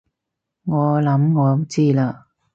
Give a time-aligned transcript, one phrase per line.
[0.65, 2.23] 我諗我知喇